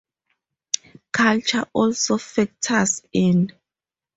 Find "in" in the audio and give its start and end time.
3.13-3.51